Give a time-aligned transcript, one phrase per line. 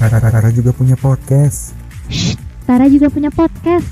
[0.00, 1.76] Tara juga punya podcast.
[2.64, 3.84] Tara juga punya podcast.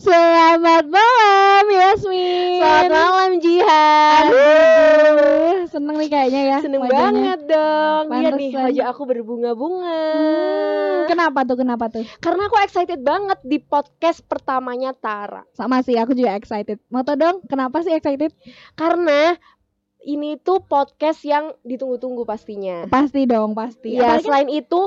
[0.00, 2.64] Selamat malam Yasmin.
[2.64, 4.24] Selamat malam Jihan.
[4.32, 6.58] Aduh, seneng nih kayaknya ya.
[6.64, 7.04] Seneng wajahnya.
[7.04, 8.04] banget dong.
[8.16, 10.00] Iya nih wajah aku berbunga-bunga.
[10.08, 11.56] Hmm, kenapa tuh?
[11.60, 12.04] Kenapa tuh?
[12.24, 15.44] Karena aku excited banget di podcast pertamanya Tara.
[15.52, 16.80] Sama sih, aku juga excited.
[16.88, 18.32] Mau tau dong, kenapa sih excited?
[18.72, 19.36] Karena
[20.04, 22.86] ini tuh podcast yang ditunggu-tunggu pastinya.
[22.86, 23.96] Pasti dong, pasti.
[23.96, 24.80] Iya, Apalagi selain itu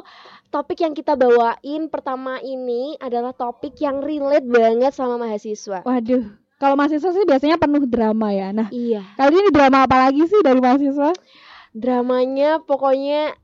[0.49, 5.83] topik yang kita bawain pertama ini adalah topik yang relate banget sama mahasiswa.
[5.83, 6.23] Waduh,
[6.59, 8.53] kalau mahasiswa sih biasanya penuh drama ya.
[8.53, 11.11] Nah, Iya, kali ini drama apa lagi sih dari mahasiswa?
[11.69, 13.37] dramanya pokoknya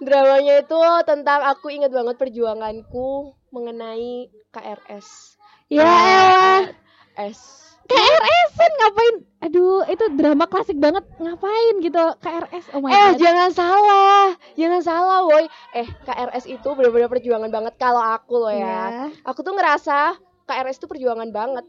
[0.00, 5.36] dramanya itu tentang aku ingat banget perjuanganku mengenai KRS.
[5.68, 6.72] Ya S.
[7.12, 7.40] KRS
[7.88, 9.14] kan ngapain?
[9.38, 11.06] Aduh, itu drama klasik banget.
[11.16, 12.64] Ngapain gitu KRS?
[12.74, 13.18] Oh my Eh, god.
[13.18, 14.26] jangan salah.
[14.54, 15.46] Jangan salah, woi.
[15.72, 18.66] Eh, KRS itu benar-benar perjuangan banget kalau aku loh ya.
[18.66, 19.04] Ya.
[19.24, 21.64] Aku tuh ngerasa KRS itu perjuangan banget.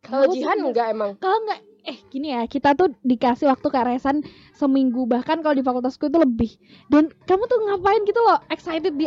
[0.00, 0.94] Kalau Jihan enggak.
[0.94, 1.18] emang.
[1.18, 6.10] Kalau enggak eh gini ya, kita tuh dikasih waktu KRS-an seminggu bahkan kalau di fakultasku
[6.10, 6.50] itu lebih.
[6.86, 8.42] Dan kamu tuh ngapain gitu loh?
[8.50, 9.06] Excited di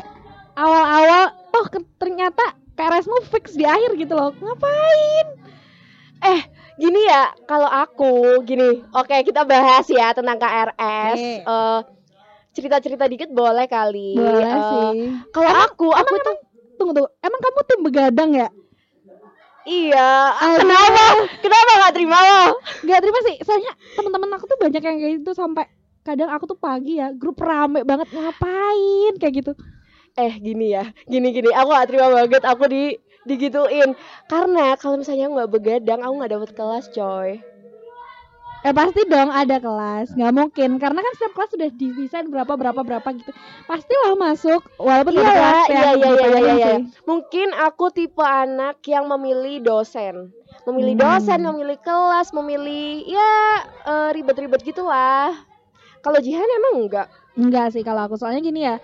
[0.56, 1.66] awal-awal, oh
[1.98, 2.40] ternyata
[2.76, 4.32] KRS-mu fix di akhir gitu loh.
[4.34, 5.28] Ngapain?
[6.20, 6.42] Eh,
[6.76, 8.12] gini ya, kalau aku
[8.44, 8.84] gini.
[8.92, 11.16] Oke, kita bahas ya tentang KRS.
[11.16, 11.48] Oke.
[11.48, 11.80] Eh,
[12.50, 14.14] cerita-cerita dikit boleh kali.
[14.14, 14.90] Boleh Eh, sih.
[15.30, 16.36] Kalau aku, aku emang, tuh
[16.78, 17.10] tunggu tunggu.
[17.20, 18.48] Emang kamu tim begadang ya?
[19.64, 20.12] iya.
[20.36, 20.60] Aduh.
[20.60, 21.04] Kenapa?
[21.40, 22.44] Kenapa nggak terima lo?
[22.82, 23.36] Gak terima sih.
[23.40, 25.70] Soalnya teman-teman aku tuh banyak yang kayak gitu sampai
[26.02, 29.54] kadang aku tuh pagi ya grup rame banget ngapain kayak gitu.
[30.18, 32.98] eh gini ya gini gini aku gak terima banget aku di
[33.30, 33.94] digituin.
[34.26, 37.30] Karena kalau misalnya nggak begadang aku nggak dapet kelas coy.
[38.60, 40.70] Eh pasti dong ada kelas, nggak mungkin.
[40.76, 43.32] Karena kan setiap kelas sudah didesain berapa berapa berapa gitu.
[43.64, 44.62] Pastilah masuk.
[44.76, 46.80] Walaupun iya lah, kelas iya yang iya iya iya dibayangin iya sih.
[47.08, 50.36] mungkin aku tipe anak yang memilih dosen.
[50.68, 51.04] Memilih Hmm.
[51.08, 53.32] dosen memilih kelas memilih ya
[53.88, 55.32] eh, ribet-ribet gitulah
[56.00, 57.08] kalau Jihan emang enggak
[57.40, 58.20] Enggak sih kalau aku.
[58.20, 58.76] Soalnya gini ya.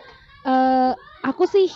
[0.45, 1.67] eh aku sih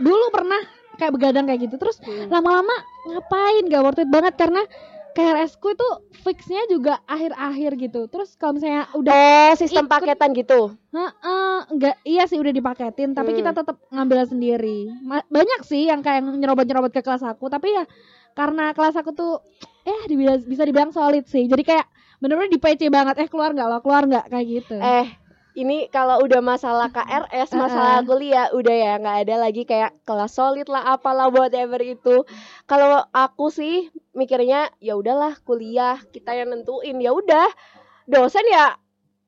[0.00, 0.58] dulu pernah
[0.98, 2.28] kayak begadang kayak gitu terus Hmm.
[2.28, 2.74] lama-lama
[3.06, 4.62] ngapain gak worth it banget karena
[5.10, 5.88] KRS ku itu
[6.20, 8.06] fixnya juga akhir-akhir gitu.
[8.06, 13.12] Terus kalau misalnya udah oh sistem ikut- paketan gitu Heeh, enggak iya sih udah dipaketin
[13.12, 13.38] tapi Hmm.
[13.38, 14.86] kita tetap ngambil sendiri.
[15.00, 17.82] Ma- banyak sih yang kayak nyerobot-nyerobot ke kelas aku tapi ya
[18.32, 19.42] karena kelas aku tuh
[19.82, 21.44] eh dibilang, bisa dibilang solid sih.
[21.44, 21.86] Jadi kayak
[22.18, 23.18] bener-bener di PC banget.
[23.18, 23.78] Eh keluar nggak lo?
[23.80, 24.76] Keluar nggak kayak gitu.
[24.76, 25.06] eh
[25.58, 30.70] ini kalau udah masalah KRS masalah kuliah udah ya nggak ada lagi kayak kelas solid
[30.70, 32.22] lah apalah whatever itu.
[32.70, 37.50] Kalau aku sih mikirnya ya udahlah kuliah kita yang nentuin ya udah.
[38.06, 38.78] Dosen ya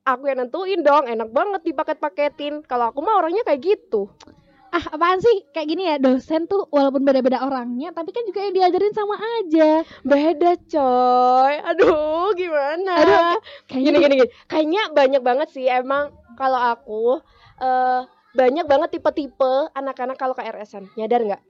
[0.07, 2.63] aku yang nentuin dong enak banget dipaket-paketin.
[2.63, 4.07] Kalau aku mah orangnya kayak gitu.
[4.71, 5.51] Ah apaan sih?
[5.51, 9.83] Kayak gini ya dosen tuh walaupun beda-beda orangnya tapi kan juga yang diajarin sama aja.
[10.07, 11.55] beda coy.
[11.75, 12.95] Aduh gimana?
[13.03, 14.29] Aduh, Kayaknya gini gini gini.
[14.47, 17.03] Kayaknya banyak banget sih emang kalau aku
[17.61, 18.01] eh
[18.33, 21.43] banyak banget tipe-tipe anak-anak kalau KRS-an nyadar nggak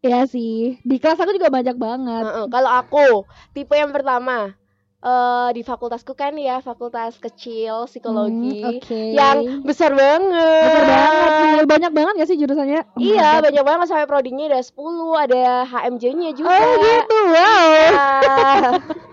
[0.00, 0.80] Iya sih.
[0.80, 2.24] Di kelas aku juga banyak banget.
[2.24, 4.56] Heeh, kalau aku tipe yang pertama
[5.00, 9.00] eh di fakultasku kan ya fakultas kecil psikologi Hmm, oke.
[9.12, 10.64] yang besar banget.
[10.72, 11.52] Besar banget sih.
[11.68, 12.80] Banyak banget gak sih jurusannya?
[12.96, 16.52] Oh Iya, banyak banget sampai prodinya ada 10, ada HMJ-nya juga.
[16.52, 18.72] Oh gitu, wow.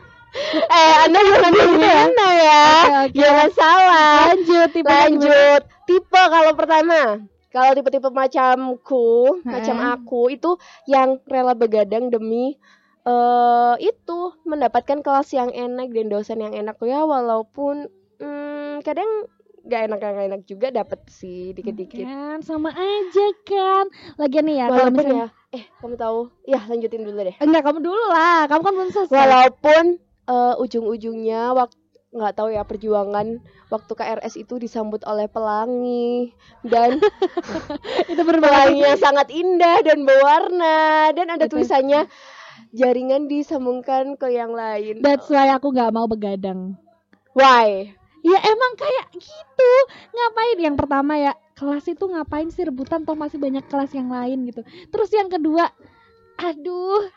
[0.57, 2.65] Eh, Anda jangan gimana ya?
[2.67, 3.17] Oke, oke.
[3.19, 4.15] Jangan salah.
[4.31, 5.61] Lanjut, tipe Lanjut.
[5.87, 7.01] Tipe kalau pertama,
[7.51, 9.49] kalau tipe-tipe macamku, Heeh.
[9.49, 12.59] macam aku itu yang rela begadang demi
[13.07, 17.87] eh itu mendapatkan kelas yang enak dan dosen yang enak ya walaupun
[18.19, 19.31] hmm, kadang
[19.63, 22.03] gak enak gak enak juga dapat sih dikit-dikit.
[22.03, 23.87] Kan sama aja kan.
[24.19, 27.35] Lagian nih ya kalau walaupun misalnya ya, eh kamu tahu, ya lanjutin dulu deh.
[27.39, 28.43] enggak kamu dulu lah.
[28.51, 29.15] Kamu kan belum selesai.
[29.15, 29.83] Walaupun
[30.27, 36.31] eh, ujung-ujungnya waktu nggak tahu ya perjuangan waktu KRS itu disambut oleh pelangi
[36.63, 37.03] dan
[38.11, 38.87] itu bener pelangi banget.
[38.87, 41.67] yang sangat indah dan berwarna dan ada Betul.
[41.67, 42.07] tulisannya
[42.71, 45.03] jaringan disambungkan ke yang lain.
[45.03, 46.79] That's why aku nggak mau begadang.
[47.35, 47.91] Why?
[48.25, 49.71] Ya emang kayak gitu.
[50.11, 50.57] Ngapain?
[50.59, 54.65] Yang pertama ya kelas itu ngapain sih rebutan toh masih banyak kelas yang lain gitu.
[54.89, 55.69] Terus yang kedua,
[56.39, 57.07] aduh,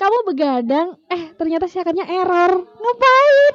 [0.00, 2.64] kamu begadang, eh ternyata siakannya error.
[2.72, 3.54] Ngapain?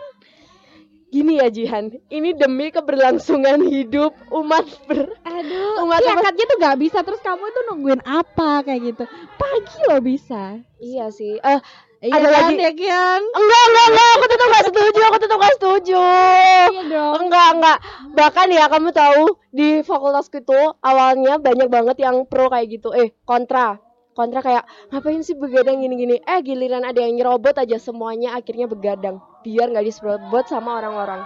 [1.07, 6.99] Gini ya Jihan, ini demi keberlangsungan hidup umat ber Aduh, Umat- siakatnya tuh nggak bisa.
[7.01, 9.03] Terus kamu tuh nungguin apa kayak gitu?
[9.33, 10.59] Pagi loh bisa.
[10.77, 11.39] Iya sih.
[11.39, 11.59] Eh
[12.03, 15.55] Iya Ada kan, lagi- ya enggak enggak enggak, aku tetap gak setuju, aku tetap gak
[15.57, 16.03] setuju.
[16.69, 17.13] Iya dong.
[17.17, 17.77] Enggak enggak,
[18.13, 23.09] bahkan ya kamu tahu di fakultasku itu awalnya banyak banget yang pro kayak gitu eh
[23.23, 23.81] kontra
[24.15, 29.19] kontra kayak ngapain sih begadang gini-gini eh giliran ada yang nyerobot aja semuanya akhirnya begadang
[29.43, 31.21] biar nggak diserobot sama orang-orang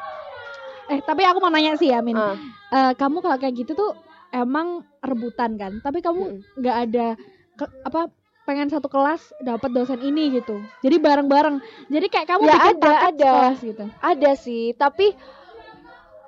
[0.89, 2.17] Eh tapi aku mau nanya sih ya Min.
[2.17, 2.33] Ah.
[2.73, 3.93] Eh, kamu kalau kayak gitu tuh
[4.33, 5.77] emang rebutan kan?
[5.85, 6.57] Tapi kamu Mm-mm.
[6.57, 7.07] nggak ada
[7.53, 8.09] ke- apa
[8.49, 10.57] pengen satu kelas dapat dosen ini gitu.
[10.81, 11.61] Jadi bareng-bareng.
[11.93, 13.13] Jadi kayak kamu Ya, bikin ada, ada.
[13.21, 13.83] sekelas gitu.
[14.01, 15.13] ada sih tapi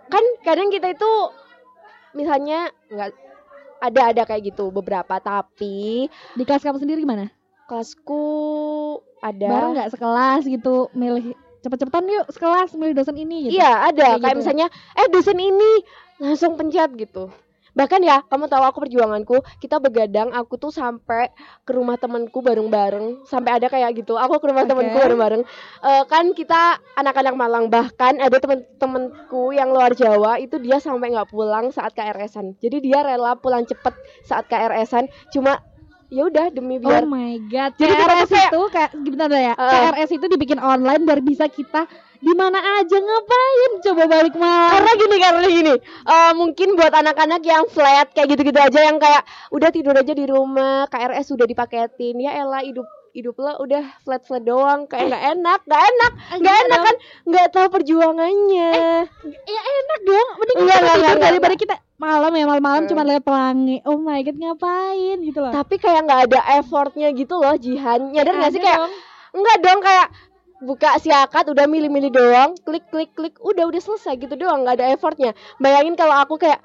[0.06, 1.12] kan kadang kita itu
[2.14, 3.10] misalnya nggak
[3.82, 6.08] ada ada kayak gitu beberapa tapi
[6.38, 7.28] Di kelas kamu sendiri gimana?
[7.66, 8.24] kelasku
[9.24, 11.32] ada Bareng nggak sekelas gitu milih
[11.64, 13.62] cepet-cepetan yuk sekelas milih dosen ini gitu.
[13.62, 14.40] Iya ada Kayak kayak, gitu.
[14.44, 14.68] misalnya
[14.98, 15.72] eh dosen ini
[16.20, 17.32] langsung pencet gitu.
[17.72, 19.38] Bahkan ya kamu tahu aku perjuanganku.
[19.60, 21.32] Kita begadang aku tuh sampai
[21.64, 23.24] ke rumah temanku bareng-bareng.
[23.26, 24.72] Sampai ada kayak gitu aku ke rumah Oke.
[24.76, 25.44] temanku bareng-bareng.
[25.82, 31.32] Eh, kan kita anak-anak Malang bahkan ada temen-temenku yang luar Jawa itu dia sampai nggak
[31.32, 33.96] pulang saat KRS-an jadi dia rela pulang cepet
[34.28, 35.64] saat KRS-an cuma
[36.12, 37.72] ya udah demi Oh biar my god.
[37.74, 39.54] Jadi KRS kayak- itu kayak gimana ya?
[39.56, 39.72] Eh.
[39.72, 41.88] KRS itu dibikin online biar bisa kita
[42.22, 44.70] di mana aja ngapain coba balik malam.
[44.72, 45.74] karena gini karena gini
[46.06, 50.26] eh, mungkin buat anak-anak yang flat kayak gitu-gitu aja yang kayak udah tidur aja di
[50.26, 55.24] rumah KRS udah dipaketin ya elah hidup hidup lo udah flat flat doang kayak nggak
[55.36, 56.96] enak nggak enak nggak enak kan
[57.28, 58.72] nggak tahu perjuangannya
[59.32, 60.30] Ya enak dong.
[60.40, 63.78] Mending Enggak, kita enggak, tidur enggak, daripada kita malam ya malam-malam cuma lihat pelangi.
[63.86, 65.52] Oh my god ngapain gitu loh.
[65.54, 68.94] tapi kayak nggak ada effortnya gitu loh Jihan nyadar nggak sih kayak dong.
[69.38, 70.08] enggak dong kayak
[70.62, 74.94] buka siakat udah milih-milih doang klik klik klik udah udah selesai gitu doang nggak ada
[74.94, 76.62] effortnya bayangin kalau aku kayak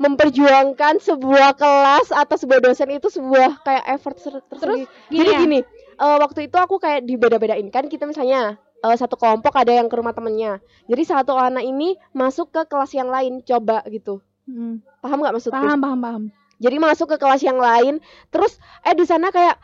[0.00, 4.16] memperjuangkan sebuah kelas atau sebuah dosen itu sebuah kayak effort
[4.48, 4.88] tersendiri.
[5.12, 5.38] Gini jadi ya?
[5.44, 5.60] gini
[6.00, 7.68] eh, waktu itu aku kayak dibeda-bedain.
[7.68, 10.58] Kan kita misalnya eh, satu kelompok ada yang ke rumah temennya.
[10.88, 14.24] Jadi satu anak ini masuk ke kelas yang lain coba gitu.
[14.48, 15.54] Hmm, paham nggak maksudku?
[15.54, 16.24] Paham paham paham.
[16.60, 19.56] jadi masuk ke kelas yang lain terus eh di sana kayak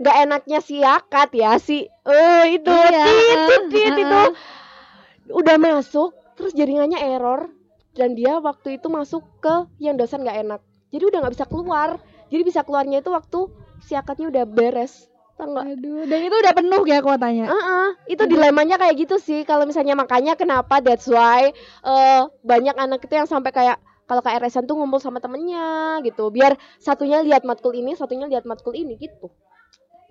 [0.00, 4.22] nggak enaknya si Yakat ya si eh itu Iya, tit, tit, tit, eh, itu
[5.28, 7.52] udah masuk terus jaringannya error
[7.92, 10.60] dan dia waktu itu masuk ke yang dosen nggak enak.
[10.92, 11.90] Jadi udah nggak bisa keluar.
[12.32, 13.40] Jadi bisa keluarnya itu waktu
[13.84, 15.08] si Yakatnya udah beres.
[15.36, 15.64] Tau nggak?
[15.76, 17.46] Aduh, dan itu udah penuh ya kuotanya.
[17.48, 18.32] Heeh, itu Aduh.
[18.36, 19.44] dilemanya kayak gitu sih.
[19.44, 21.52] Kalau misalnya makanya kenapa that's why
[21.84, 23.76] eh, banyak anak itu yang sampai kayak
[24.08, 26.28] kalau KRS-an tuh ngumpul sama temennya gitu.
[26.28, 29.32] Biar satunya lihat matkul ini satunya lihat matkul ini gitu.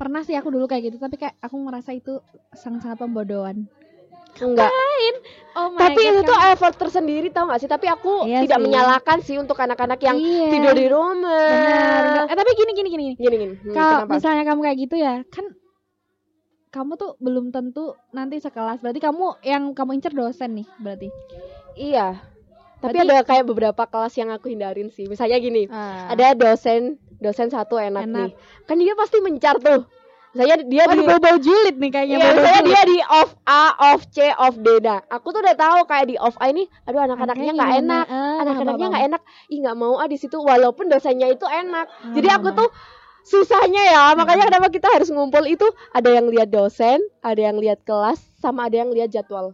[0.01, 2.18] Pernah sih aku dulu kayak gitu, tapi kayak aku ngerasa itu
[2.57, 3.69] sangat-sangat pembodohan.
[4.38, 4.72] Enggak
[5.51, 8.56] Oh my tapi God, itu tuh effort tersendiri tau gak sih tapi aku Iya tidak
[8.56, 8.63] sih.
[8.63, 10.48] menyalahkan sih untuk anak-anak yang Iya.
[10.48, 12.25] tidur di rumah Benar, benar.
[12.25, 13.07] Eh tapi gini gini gini.
[13.13, 13.36] gini.
[13.36, 15.45] gini hmm, Kalau misalnya kamu kayak gitu ya, kan
[16.69, 18.80] kamu tuh belum tentu nanti sekelas.
[18.80, 21.07] Berarti kamu yang kamu incer dosen nih, berarti.
[21.74, 22.19] iya
[22.78, 26.95] tapi Berarti- ada kayak beberapa kelas yang aku hindarin sih misalnya gini Ada ada dosen
[27.18, 28.18] dosen satu enak, Enak.
[28.25, 28.31] nih
[28.66, 29.86] kan dia pasti mencar tuh
[30.31, 32.16] misalnya dia Waduh, di bau-bau julid nih kayaknya.
[32.18, 34.68] Iya, misalnya dia di off A, off C, off D.
[34.80, 38.38] Nah, aku tuh udah tahu kayak di off A ini, aduh anak-anaknya nggak enak, Eh,
[38.39, 39.22] anak-anaknya nggak enak.
[39.48, 41.86] Ih nggak mau ah di situ, walaupun dosennya itu enak.
[42.16, 42.69] Jadi aku Paham, tuh
[43.22, 47.83] susahnya ya, makanya kenapa kita harus ngumpul itu ada yang lihat dosen, ada yang lihat
[47.83, 49.54] kelas, sama ada yang lihat jadwal.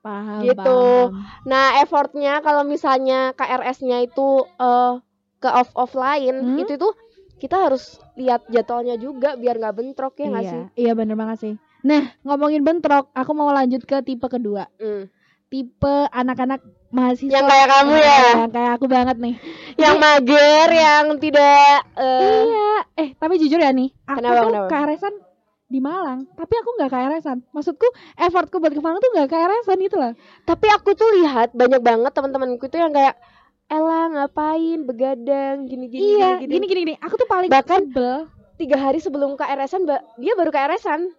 [0.00, 0.60] paham, gitu.
[1.08, 1.16] paham.
[1.44, 4.28] Nah, effortnya kalau misalnya KRS-nya itu
[4.58, 4.92] eh,
[5.38, 6.58] ke off offline, Hmm?
[6.58, 6.92] itu tuh
[7.38, 10.62] kita harus lihat jadwalnya juga biar nggak bentrok ya nggak iya, sih?
[10.78, 11.54] iya bener banget sih.
[11.84, 14.64] Nah, ngomongin bentrok, aku mau lanjut ke tipe kedua.
[14.80, 15.12] Hmm.
[15.52, 18.22] Tipe anak-anak mahasiswa Yang kayak kamu ya.
[18.40, 19.34] Yang kayak aku banget nih.
[19.76, 24.68] yang mager yang tidak eh, Iya, eh tapi jujur ya nih, aku Kenapa, tuh kenapa?
[24.72, 25.14] KRS-an
[25.64, 27.38] di Malang, tapi aku nggak KRS-an.
[27.52, 27.86] Maksudku
[28.16, 30.12] effortku buat ke Malang tuh nggak KRS-an gitu loh.
[30.48, 33.18] tapi aku tuh lihat banyak banget teman-temanku tuh yang kayak
[33.66, 36.94] Ella ngapain begadang gini gini iya, gini, gini gini gini.
[36.98, 38.28] Aku tuh paling Bahkan- sebel.
[38.54, 41.10] tiga hari sebelum KRS-an mbak dia baru KRS-an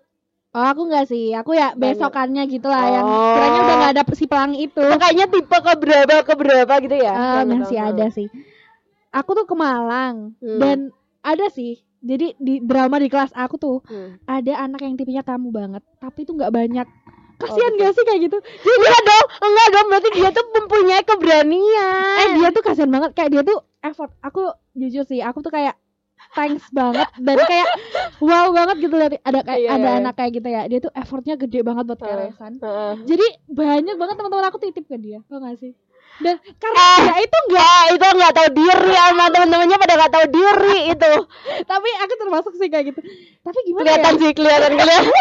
[0.51, 1.35] Oh, aku nggak sih.
[1.35, 3.35] Aku ya besokannya gitu lah yang Oh.
[3.35, 4.79] kiranya udah nggak ada si pelangi itu.
[4.79, 7.89] kayaknya tipe keberapa keberapa gitu ya Ah, Yang masih tahu.
[7.91, 8.27] ada sih.
[9.11, 10.59] Aku tuh ke Malang Hmm.
[10.59, 10.77] dan
[11.19, 11.83] ada sih.
[11.99, 14.15] Jadi di drama di kelas aku tuh Hmm.
[14.23, 16.87] ada anak yang tipenya kamu banget, tapi itu nggak banyak.
[17.45, 18.37] Kasihan Oh, gak sih kayak gitu?
[18.65, 23.29] enggak dong enggak dong berarti dia tuh mempunyai keberanian Eh dia tuh kasihan banget kayak
[23.31, 24.11] dia tuh effort.
[24.25, 25.77] Aku jujur sih, aku tuh kayak
[26.33, 27.69] thanks banget dan kayak
[28.19, 30.61] wow banget gitu lihat ada kayak Iya, ada iya, anak kayak gitu ya.
[30.65, 32.57] Dia tuh effortnya gede banget buat keresan.
[32.59, 32.93] Heeh.
[33.05, 35.71] Jadi banyak banget teman-teman aku titip ke dia, tau gak sih?
[36.15, 36.99] Dan karena Eh.
[37.03, 41.13] dia itu enggak, Eh, itu nggak tahu diri sama teman-temannya pada nggak tahu diri itu
[41.65, 42.99] tapi aku termasuk sih kayak gitu.
[43.43, 44.21] Tapi gimana kelihatan ya?
[44.21, 45.11] sih kelihatan kelihatan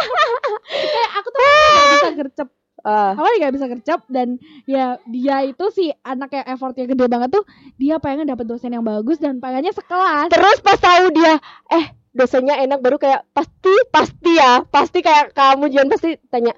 [0.94, 2.48] Kayak aku tuh nggak bisa gercep
[2.84, 3.16] Ah.
[3.16, 4.36] Awalnya nggak bisa gercep dan
[4.68, 7.40] ya dia itu si anak yang effortnya gede banget tuh
[7.80, 10.28] dia pengen dapet dosen yang bagus dan pengennya sekelas.
[10.28, 11.40] Terus pas tahu dia
[11.72, 16.52] eh dosennya enak baru kayak pasti pasti ya pasti kayak kamu Jian pasti tanya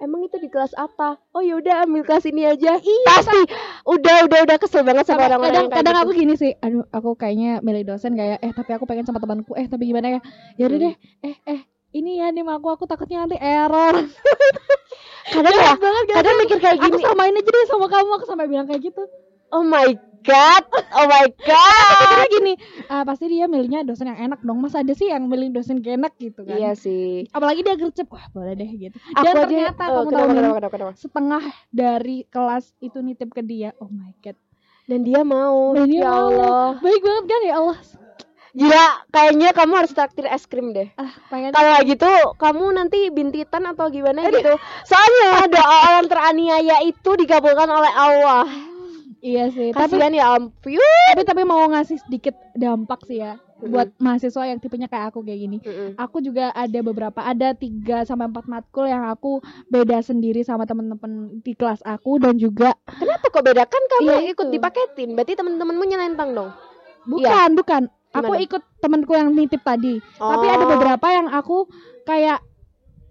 [0.00, 1.20] emang itu di kelas apa?
[1.36, 2.80] Oh yaudah ambil kelas ini aja.
[2.80, 3.40] Pasti.
[3.84, 6.04] Udah udah udah kesel banget sama orang-orang kadang yang kayak kadang gitu.
[6.04, 9.52] aku gini sih aduh aku kayaknya milih dosen kayak eh tapi aku pengen sama temanku
[9.54, 10.20] eh tapi gimana ya?
[10.56, 10.86] Ya udah Hmm.
[10.88, 10.94] deh
[11.28, 13.94] eh eh ini ya nih aku aku takutnya nanti error.
[15.34, 18.46] Kadang ya banget kadang mikir kayak aku gini samain aja deh sama kamu aku sampai
[18.50, 19.02] bilang kayak gitu.
[19.54, 20.64] Oh my god
[20.96, 22.54] oh my god gini.
[22.90, 24.58] Ah, pasti dia milihnya dosen yang enak dong.
[24.60, 26.56] Masa ada sih yang milih dosen gak enak gitu kan?
[26.56, 27.26] Iya sih.
[27.32, 28.08] Apalagi dia gercep.
[28.10, 28.96] Wah boleh deh gitu.
[29.16, 30.92] Aku dan aja ternyata eh, kamu tahu kenapa, kenapa, kenapa, kenapa?
[30.98, 33.70] setengah dari kelas itu nitip ke dia.
[33.80, 34.36] Oh my god.
[34.90, 36.18] Dan dia mau Dan dia ya mau.
[36.28, 36.68] Allah.
[36.82, 37.78] Baik banget kan ya Allah?
[38.50, 40.90] Gila kayaknya kamu harus traktir es krim deh.
[40.98, 44.58] Ah kalau gitu kamu nanti bintitan atau gimana gitu?
[44.82, 48.69] Soalnya doa orang teraniaya itu dikabulkan oleh Allah
[49.20, 50.36] iya sih kasihan ya
[51.10, 53.70] tapi tapi mau ngasih sedikit dampak sih ya Mm-mm.
[53.70, 55.58] buat mahasiswa yang tipenya kayak aku kayak gini.
[56.00, 59.36] Aku juga ada beberapa ada 3 sampai 4 matkul yang aku
[59.68, 63.68] beda sendiri sama temen-temen di kelas aku dan juga kenapa kok beda?
[63.68, 64.54] Kan kamu Iya, ikut itu.
[64.56, 66.50] dipaketin berarti teman-temanmu nyelentang dong?
[67.04, 67.82] Bukan bukan.
[68.10, 68.42] Aku Gimana?
[68.42, 70.00] ikut temenku yang nitip tadi.
[70.16, 70.70] Tapi ada Oh.
[70.72, 71.68] beberapa yang aku
[72.02, 72.40] kayak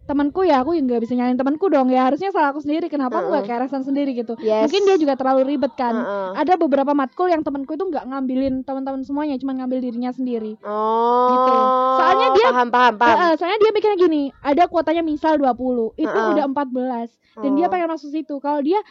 [0.09, 3.21] temanku ya aku yang nggak bisa nyalain temanku dong ya harusnya salah aku sendiri kenapa
[3.21, 3.59] aku nggak Heeh.
[3.61, 4.65] keresan sendiri gitu Yes.
[4.65, 6.29] mungkin dia juga terlalu ribet kan Heeh.
[6.35, 11.29] ada beberapa matkul yang temanku itu nggak ngambilin teman-teman semuanya cuma ngambil dirinya sendiri oh
[11.29, 11.53] Gitu.
[11.95, 15.53] Soalnya dia- paham paham paham Heeh, soalnya dia mikirnya gini ada kuotanya misal 20
[15.95, 16.31] itu Heeh.
[16.31, 17.71] udah 14 dan dia Oh.
[17.71, 18.81] pengen masuk situ kalau dia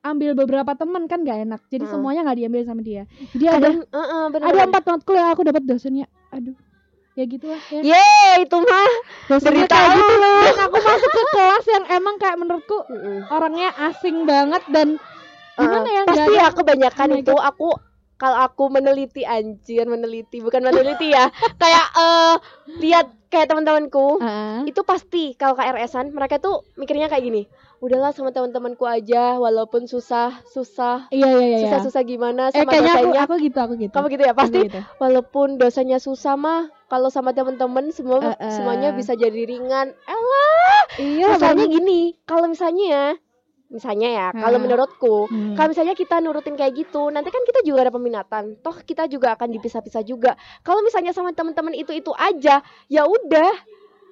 [0.00, 1.92] ambil beberapa teman kan gak enak jadi Heeh.
[1.92, 5.42] semuanya nggak diambil sama dia jadi ada kadang heeh, bener, ada empat matkul yang aku
[5.42, 6.54] dapat dosennya aduh
[7.20, 8.92] ya gitu lah ya Yeay, itu mah
[9.28, 12.78] dosennya cerita kayak gitu dan aku masuk ke kelas yang emang kayak menurutku
[13.28, 14.96] orangnya asing banget dan
[15.60, 15.96] gimana Heeh.
[16.00, 17.68] ya pasti ya kebanyakan Oh itu aku
[18.16, 21.28] kalau aku meneliti anjir meneliti bukan meneliti ya
[21.60, 22.34] kayak eh
[22.80, 24.72] lihat kayak teman-temanku Heeh.
[24.72, 27.42] itu pasti kalau KRS-an mereka tuh mikirnya kayak gini
[27.80, 31.58] udahlah sama teman-temanku aja walaupun susah susah iya iya iya iya.
[31.64, 34.58] susah-susah gimana eh sama kayaknya aku dosennya aku gitu aku gitu kamu gitu ya pasti
[34.60, 34.80] Aku gitu.
[35.00, 38.50] walaupun dosanya susah mah kalau sama teman-teman semua Eh, eh.
[38.50, 39.94] semuanya bisa jadi ringan.
[39.94, 40.80] Elah!
[40.98, 43.06] Iya masalahnya gini kalau misalnya ya
[43.70, 44.66] misalnya ya kalau Hmm.
[44.66, 45.54] menurutku Hmm.
[45.54, 48.58] kalau misalnya kita nurutin kayak gitu nanti kan kita juga ada peminatan.
[48.58, 50.34] Toh kita juga akan dipisah-pisah juga.
[50.60, 53.54] Kalau misalnya sama teman-teman itu itu aja ya udah.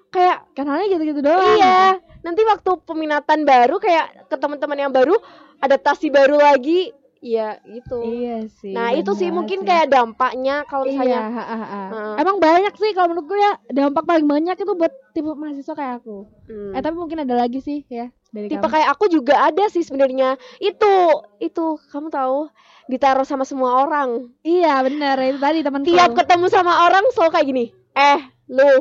[0.08, 1.58] Kayak halnya gitu-gitu doang.
[1.58, 1.98] Iya.
[2.22, 5.18] Nanti waktu peminatan baru kayak ke teman-teman yang baru
[5.58, 9.66] adaptasi baru lagi ya gitu iya sih nah itu sih mungkin sih.
[9.66, 11.80] kayak dampaknya kalau Iya, misalnya ha, ha, ha.
[11.88, 12.14] Heeh.
[12.18, 16.30] emang banyak sih kalau menurutku ya dampak paling banyak itu buat tipe mahasiswa kayak aku.
[16.46, 18.70] hmm, Eh tapi mungkin ada lagi sih ya dari tipe kamu.
[18.70, 20.92] kayak aku juga ada sih sebenarnya itu
[21.38, 22.46] itu kamu tahu
[22.86, 25.86] ditaruh sama semua orang Iya benar itu tadi temanku.
[25.86, 28.72] tiap ketemu sama orang selalu kayak gini eh lu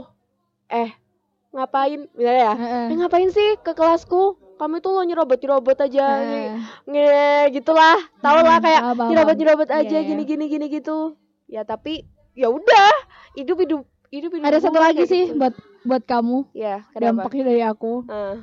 [0.68, 0.94] eh
[1.50, 2.86] ngapain misalnya ya Heeh.
[2.88, 6.06] eh ngapain sih ke kelasku kamu itu lo nyerobot nyerobot aja
[6.84, 7.08] nge
[7.54, 10.08] gitulah tau lah Hmm, kayak paham, nyerobot nyerobot aja Iya, iya.
[10.08, 11.14] gini gini gini gitu
[11.46, 12.92] ya tapi ya udah
[13.34, 15.38] hidup hidup hidup hidup Ada satu lagi sih gitu.
[15.38, 18.04] buat buat kamu ya kenapa dampaknya dari aku.
[18.08, 18.36] Ah.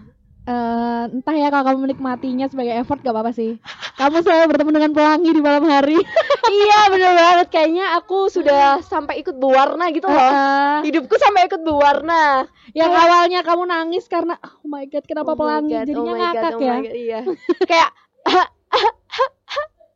[0.45, 3.57] Eh, entah ya kalau kamu menikmatinya sebagai effort gak apa-apa sih.
[3.97, 5.97] Kamu selalu bertemu dengan pelangi di malam hari.
[6.61, 10.77] iya bener banget kayaknya aku sudah sampai ikut berwarna gitu loh Heeh.
[10.85, 12.45] hidupku sampai ikut berwarna
[12.77, 16.21] yang awalnya kamu nangis karena oh my god kenapa Oh pelangi God, jadinya oh my
[16.21, 16.75] God, ngakak oh ya.
[16.77, 17.19] God, iya
[17.65, 17.91] kayak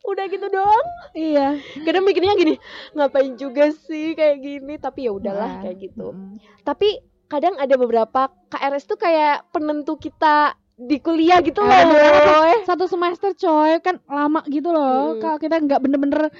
[0.09, 1.47] udah gitu doang Iya.
[1.85, 2.55] kadang mikirnya gini
[2.97, 6.65] ngapain juga sih kayak gini tapi ya udahlah Nah, kayak gitu mm.
[6.65, 6.97] tapi
[7.29, 11.75] kadang ada beberapa KRS tuh kayak penentu kita di kuliah gitu loh.
[11.75, 12.65] Boy.
[12.65, 13.79] satu semester coy.
[13.85, 15.15] Kan lama gitu loh.
[15.15, 15.23] Mm-mm.
[15.23, 16.33] kalau kita nggak bener-bener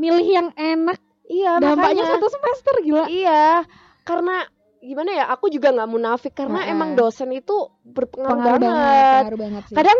[0.00, 0.98] milih yang enak.
[1.24, 2.14] Iya dampaknya makanya.
[2.16, 3.04] satu semester gila.
[3.08, 3.64] Iya.
[4.04, 4.44] Karena
[4.84, 6.32] gimana ya aku juga nggak munafik.
[6.32, 6.72] Karena Heeh.
[6.72, 8.70] emang dosen itu berpengaruh pengaruh banget.
[8.70, 9.76] banget pengaruh banget sih.
[9.76, 9.98] Kadang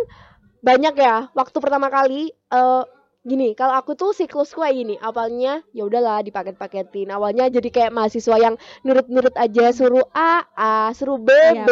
[0.64, 2.82] banyak ya waktu pertama kali eh
[3.24, 7.08] gini kalau aku tuh siklusku kayak gini awalnya ya udahlah dipaket-paketin.
[7.08, 8.54] Awalnya jadi kayak mahasiswa yang
[8.84, 11.70] nurut-nurut aja suruh A A suruh B Iya, B.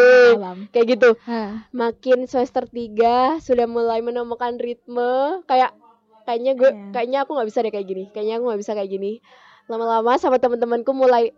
[0.72, 1.10] kayak gitu.
[1.28, 1.68] Hah.
[1.70, 5.76] makin semester 3 sudah mulai menemukan ritme kayak
[6.24, 6.88] kayaknya gue Iya.
[6.96, 8.04] kayaknya aku nggak bisa deh kayak gini.
[8.10, 9.12] Kayaknya aku nggak bisa kayak gini.
[9.68, 11.36] Lama-lama sama teman-temanku mulai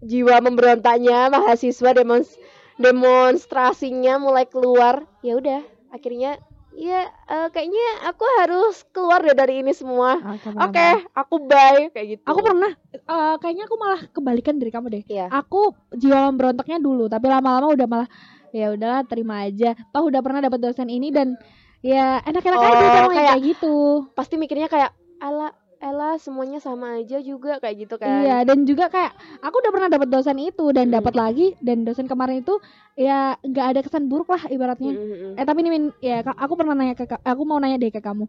[0.00, 2.36] jiwa memberontaknya mahasiswa demons
[2.76, 5.08] demonstrasinya mulai keluar.
[5.20, 6.36] Ya udah akhirnya
[6.72, 10.16] ya eh, kayaknya aku harus keluar deh dari ini semua.
[10.16, 10.98] Oke, oke paham.
[11.12, 12.24] aku bye kayak gitu.
[12.24, 15.02] Aku pernah eh, kayaknya aku malah kebalikan dari kamu deh.
[15.06, 15.26] Iya.
[15.28, 18.08] aku jiwa memberontaknya dulu tapi lama-lama udah malah
[18.50, 19.74] ya udahlah terima aja.
[19.90, 21.34] Toh udah pernah dapat dosen ini dan
[21.80, 23.74] ya enak-enak Oh, aja sama kayak- kayak gitu.
[24.12, 28.92] pasti mikirnya kayak ala Ella semuanya sama aja juga kayak gitu kan Iya dan juga
[28.92, 31.00] kayak aku udah pernah dapat dosen itu dan Hmm.
[31.00, 32.60] dapat lagi dan dosen kemarin itu
[33.00, 34.92] ya nggak ada kesan buruk lah ibaratnya.
[34.92, 35.40] Mm, mm, mm.
[35.40, 38.28] Eh tapi ini Min, ya aku pernah nanya ke aku mau nanya deh ke kamu.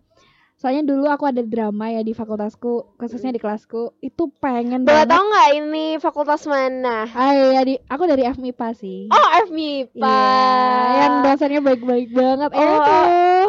[0.62, 3.98] Soalnya dulu aku ada drama ya di fakultasku, khususnya di kelasku.
[3.98, 5.10] Itu pengen boleh banget.
[5.10, 9.10] tahu nggak ini fakultas mana Ah iya di aku dari FMIPA sih.
[9.10, 12.50] oh FMIPA Iya, yang dosennya baik-baik banget.
[12.52, 12.98] Eh Oh, itu.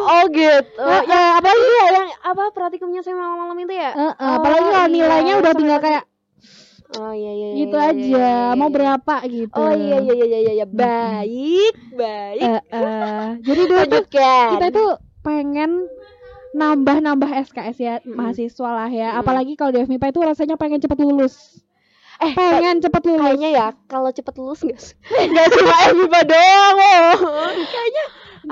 [0.03, 4.13] oh gitu Eh, ya apalagi ya yang apa praktikumnya saya malam-malam itu ya Eh, eh,
[4.19, 6.03] Oh, apalagi kalau iya, nilainya udah tinggal kayak
[6.93, 8.01] oh iya iya iya, gitu iya, aja.
[8.01, 8.73] iya, iya, Mau iya.
[8.73, 9.53] berapa gitu.
[9.55, 13.25] oh iya iya iya iya iya baik baik Eh, eh.
[13.39, 13.81] Jadi dulu
[14.57, 14.91] kita tuh
[15.21, 15.85] pengen
[16.53, 18.13] nambah-nambah SKS ya Mm-mm.
[18.13, 19.21] mahasiswa lah ya Mm-mm.
[19.25, 21.65] apalagi kalau di FMIPA itu rasanya pengen cepet lulus
[22.21, 24.81] eh pengen cepet lulus kayaknya ya kalau cepet lulus nggak
[25.33, 26.75] nggak cuma FMIPA doang
[27.25, 27.51] oh.
[27.57, 28.03] kayaknya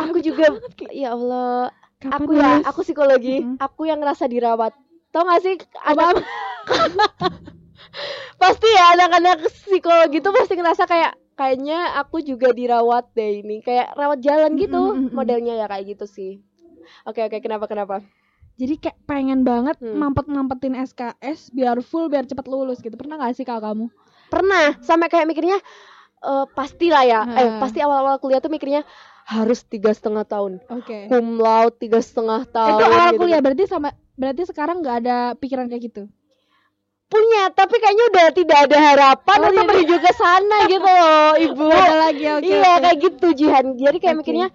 [0.01, 0.45] aku juga
[0.89, 1.69] ya Allah
[2.01, 2.65] Kapan aku ya lulus?
[2.65, 3.57] aku psikologi Mm-mm.
[3.61, 4.73] aku yang ngerasa dirawat
[5.13, 5.55] tau gak sih
[5.85, 6.25] anak
[8.41, 13.93] pasti ya anak-anak psikologi tuh pasti ngerasa kayak kayaknya aku juga dirawat deh ini kayak
[13.93, 15.13] rawat jalan gitu Mm-mm, mm-mm.
[15.13, 16.31] modelnya ya kayak gitu sih
[17.03, 17.95] oke oke kenapa kenapa
[18.55, 19.97] jadi kayak pengen banget Hmm.
[19.97, 23.85] mampet-mampetin SKS biar full biar cepet lulus gitu pernah gak sih kalau kamu
[24.27, 25.57] pernah sampai kayak mikirnya
[26.21, 27.57] eh pastilah ya eh Heeh.
[27.57, 28.85] pasti awal-awal kuliah tuh mikirnya
[29.25, 33.19] harus tiga setengah tahun oke cum laude tiga setengah tahun itu awal gitu.
[33.19, 36.03] kuliah berarti sama berarti sekarang nggak ada pikiran kayak gitu
[37.11, 39.67] punya tapi kayaknya udah tidak ada harapan Oh, untuk iya.
[39.67, 42.81] menuju ke sana gitu loh ibu ada lagi oke iya oke.
[42.81, 44.21] kayak gitu Jihan jadi kayak Oke.
[44.21, 44.47] mikirnya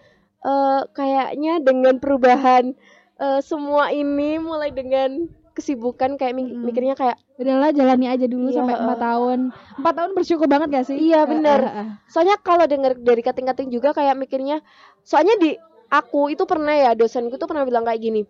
[0.47, 2.73] eh kayaknya dengan perubahan
[3.19, 6.63] eh, semua ini mulai dengan kesibukan kayak mi- Mm-mm.
[6.63, 9.39] mikirnya kayak udahlah jalani aja dulu Iya, sampai empat tahun
[9.81, 11.61] empat tahun bersyukur banget gak sih Iya, Eh, bener.
[11.65, 11.89] eh, eh.
[12.07, 14.61] soalnya kalau dengar dari kating-kating juga kayak mikirnya
[15.01, 15.57] soalnya di
[15.89, 18.23] aku itu pernah ya dosenku tuh pernah bilang kayak gini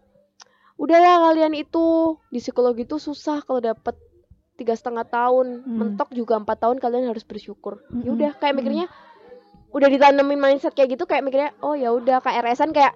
[0.76, 3.96] udahlah kalian itu di psikologi itu susah kalau dapet
[4.54, 5.76] tiga setengah tahun Hmm.
[5.76, 8.14] mentok juga empat tahun kalian harus bersyukur ya Mm-mm.
[8.14, 8.86] udah kayak mikirnya
[9.72, 12.94] udah ditanemin mindset kayak gitu kayak mikirnya oh ya udah KRS-an kayak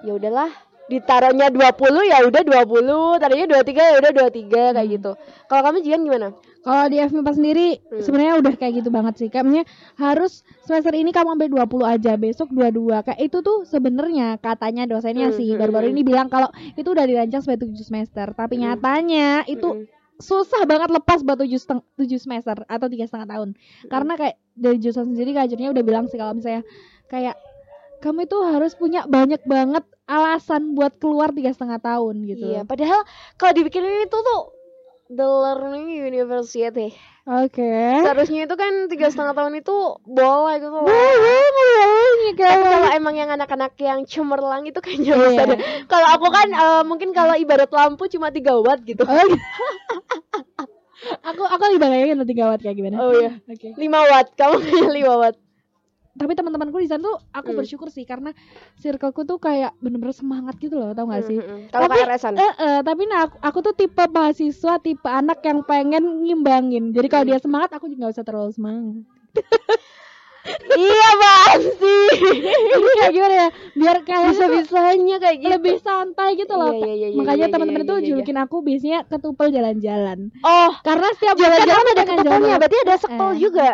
[0.00, 0.48] ya udahlah
[0.90, 1.70] ditaruhnya 20
[2.02, 4.94] ya udah 20 tadinya 23 ya udah 23 kayak Hmm.
[4.98, 5.10] gitu
[5.46, 8.04] kalau kamu Jian gimana Kalau di FMIPA sendiri Hmm.
[8.04, 9.32] sebenarnya udah kayak gitu banget sih.
[9.32, 9.64] Kayaknya
[9.96, 13.00] harus semester ini kamu ambil 20 aja, besok 22.
[13.00, 15.94] Kayak itu tuh sebenarnya katanya dosennya Hmm, sih hmm, baru-baru hmm.
[15.96, 18.36] ini bilang kalau itu udah dirancang sebagai 7 semester.
[18.36, 18.76] Tapi Hmm.
[18.76, 19.88] nyatanya itu Mm-mm.
[20.20, 23.48] Susah banget lepas buat 7 seteng- 7 semester atau tiga setengah tahun.
[23.88, 26.62] Karena kayak dari jurusan sendiri kajiannya udah bilang sih kalau misalnya
[27.08, 27.34] kayak
[28.00, 32.46] kamu itu harus punya banyak banget alasan buat keluar tiga setengah tahun gitu.
[32.56, 33.04] Iya, padahal
[33.36, 34.59] kalau dipikirin itu tuh
[35.10, 36.94] the learning university.
[37.26, 37.66] Oke.
[38.06, 40.86] Seharusnya itu kan tiga setengah tahun itu boleh gitu loh.
[40.86, 41.42] Boleh,
[42.30, 45.26] Tapi kalau emang yang anak-anak yang cemerlang itu kayaknya Iya.
[45.28, 45.58] bisa deh.
[45.90, 49.02] Kalau aku kan eh, mungkin kalau ibarat lampu cuma 3 watt gitu.
[49.04, 49.36] Oh, gitu.
[51.26, 52.96] aku aku lagi bayangin nanti gawat kayak gimana.
[53.02, 53.36] Oh iya.
[53.50, 53.74] Oke.
[53.76, 55.36] 5 watt, kamu kayak 5 watt.
[56.10, 57.58] Tapi teman-temanku di sana tuh aku Hmm.
[57.58, 58.34] bersyukur sih karena
[58.74, 61.34] circleku tuh kayak bener-bener semangat gitu loh, tau gak sih?
[61.34, 61.70] Mm, mm, mm.
[61.70, 62.34] Kalau Tapi- KRS-an.
[62.34, 66.90] Eh, eh, tapi nah aku, aku tuh tipe mahasiswa, tipe anak yang pengen ngimbangin.
[66.90, 67.30] Jadi kalau Hmm.
[67.30, 69.06] dia semangat, aku juga gak usah terlalu semangat.
[70.72, 71.98] iya pasti.
[72.66, 73.48] Jadi kayak gimana ya?
[73.72, 75.52] Biar kayak Bisa-bisanya kayak gitu.
[75.52, 76.72] lebih santai gitu loh.
[76.72, 78.08] Iya, iya, iya, iya, Makanya iya, teman-teman iya, tuh iya, iya.
[78.10, 80.18] julukin aku biasanya ketupel jalan-jalan.
[80.40, 82.58] Oh, Karena setiap jalan-jalan ada pengen ketupelnya, jalan.
[82.58, 83.38] berarti ada sekpol Eh.
[83.38, 83.70] juga.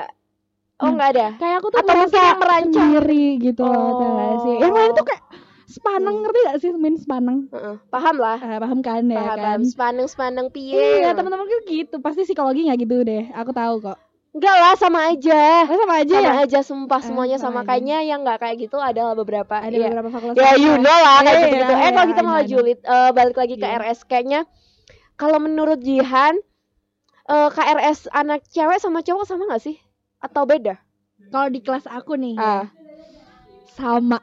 [0.77, 0.93] Oh, Hmm.
[0.93, 1.27] enggak ada.
[1.37, 2.69] kayak aku tuh Atau mungkin yang merancang.
[2.93, 5.23] sendiri gitu loh tau gak sih yang lain tuh kayak
[5.67, 6.23] sepaneng Hmm.
[6.23, 8.37] ngerti gak sih main sepaneng Heeh, Paham lah.
[8.39, 9.61] Ah, paham kan ya Paham, kan paham.
[9.65, 10.77] Sepaneng-sepaneng piye.
[11.01, 13.99] iya teman-teman gitu pasti psikologi nggak gitu deh aku tahu kok
[14.31, 15.65] Enggak lah, sama aja.
[15.65, 17.69] Oh, sama aja sama ya aja sumpah Eh, semuanya sama sama aja.
[17.73, 19.89] kayaknya yang nggak kayak gitu adalah beberapa ada Iya.
[19.89, 22.21] beberapa fakultas ya you know lah kayak Iya, gitu gitu eh iya, kalau kita I
[22.21, 22.51] know, malah I know.
[22.53, 23.81] julid eh, balik lagi ke Iya.
[23.81, 24.41] RS kayaknya
[25.17, 26.37] kalau menurut Jihan
[27.27, 29.81] eh, KRS anak cewek sama cowok sama nggak sih
[30.19, 30.77] atau beda
[31.29, 32.65] kalau di kelas aku nih ah
[33.73, 34.19] sama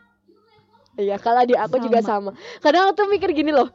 [0.96, 3.70] iya kalau di aku juga sama kadang aku tuh mikir gini loh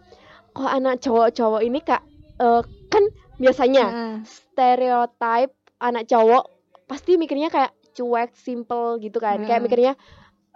[0.51, 2.03] kok anak cowok-cowok ini kak
[2.39, 3.05] eh, kan
[3.39, 6.51] biasanya Ah, stereotype anak cowok
[6.91, 9.43] pasti mikirnya kayak cuek, simple gitu kan.
[9.43, 9.65] Kayak Nah.
[9.67, 9.93] mikirnya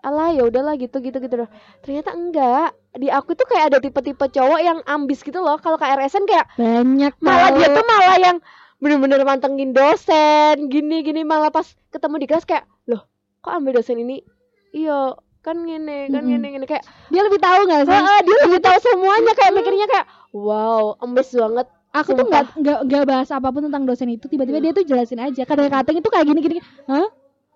[0.03, 1.51] alah ya udahlah gitu gitu gitu loh.
[1.83, 2.75] Ternyata enggak.
[2.95, 5.59] Di aku tuh kayak ada tipe-tipe cowok yang ambis gitu loh.
[5.59, 8.39] Kalau KRS-an kayak banyak malah dia tuh malah yang
[8.83, 13.07] bener-bener mantengin dosen, gini-gini malah pas ketemu di kelas kayak, "Loh,
[13.39, 14.27] kok ambil dosen ini?"
[14.73, 18.61] Iya, kan gini, kan gini gini kayak dia lebih tahu nggak sih Heeh, dia lebih
[18.61, 21.67] tahu semuanya kayak mikirnya kayak wow, ambis banget.
[21.93, 22.33] aku tuh Sumpah.
[22.33, 25.93] nggak nggak nggak bahas apa pun tentang dosen itu tiba-tiba dia tuh jelasin aja kadang-kadang
[25.95, 27.05] itu kayak gini gini hah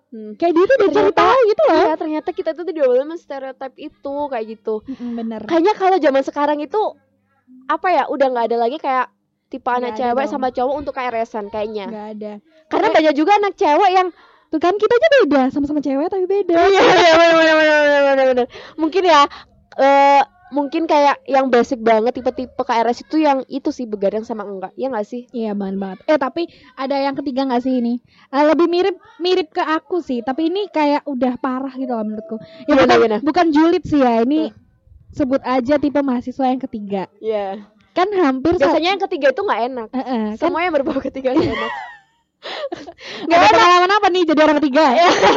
[0.07, 0.39] Hmm.
[0.39, 3.73] kayak dia tuh udah cari tahu gitu loh Iya, ternyata kita tuh tidak boleh menstereotip
[3.75, 4.75] itu kayak gitu.
[4.87, 6.79] Mm-mm, bener Kayaknya kalau zaman sekarang itu
[7.67, 9.11] apa ya, udah nggak ada lagi kayak
[9.47, 10.31] tipe anak ada cewek dong.
[10.31, 11.85] sama cowok untuk KRS-an kayaknya.
[11.87, 12.33] nggak ada
[12.67, 14.07] Karena banyak juga anak cewek yang
[14.47, 18.01] tuh kan kita aja beda sama-sama cewek tapi beda Iya, iya, bener, bener, bener, bener,
[18.03, 18.47] bener, bener.
[18.75, 19.21] Mungkin ya
[19.77, 24.71] eh mungkin kayak yang basic banget tipe-tipe KRS itu yang itu sih begadang sama enggak.
[24.79, 25.27] Ya enggak sih?
[25.31, 25.99] Iya banget banget.
[26.07, 27.99] Eh tapi ada yang ketiga nggak sih ini?
[28.31, 30.23] Eh, lebih mirip mirip ke aku sih.
[30.23, 32.39] Tapi ini kayak udah parah gitu loh menurutku.
[32.63, 33.17] Ya Gimana, bukan, gimana?
[33.19, 34.23] bukan julid sih ya.
[34.23, 34.55] Ini
[35.11, 37.11] sebut aja tipe mahasiswa yang ketiga.
[37.19, 37.67] Iya.
[37.97, 39.87] Kan hampir sa- Biasanya yang ketiga itu nggak enak.
[39.89, 41.73] Eh, eh, kan Semua yang berbau ketiga nggak enak.
[43.25, 44.83] nggak ada pengalaman apa nih jadi orang ketiga?